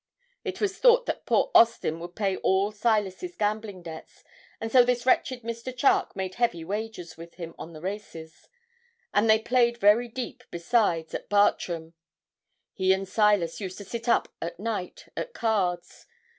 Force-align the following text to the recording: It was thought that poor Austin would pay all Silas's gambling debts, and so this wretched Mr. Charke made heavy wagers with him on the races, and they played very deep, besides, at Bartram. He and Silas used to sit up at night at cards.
It 0.43 0.59
was 0.59 0.79
thought 0.79 1.05
that 1.05 1.27
poor 1.27 1.51
Austin 1.53 1.99
would 1.99 2.15
pay 2.15 2.35
all 2.37 2.71
Silas's 2.71 3.35
gambling 3.35 3.83
debts, 3.83 4.23
and 4.59 4.71
so 4.71 4.83
this 4.83 5.05
wretched 5.05 5.43
Mr. 5.43 5.71
Charke 5.77 6.15
made 6.15 6.33
heavy 6.33 6.63
wagers 6.63 7.17
with 7.17 7.35
him 7.35 7.53
on 7.59 7.73
the 7.73 7.81
races, 7.81 8.49
and 9.13 9.29
they 9.29 9.37
played 9.37 9.77
very 9.77 10.07
deep, 10.07 10.43
besides, 10.49 11.13
at 11.13 11.29
Bartram. 11.29 11.93
He 12.73 12.91
and 12.93 13.07
Silas 13.07 13.61
used 13.61 13.77
to 13.77 13.85
sit 13.85 14.09
up 14.09 14.27
at 14.41 14.59
night 14.59 15.07
at 15.15 15.35
cards. 15.35 16.07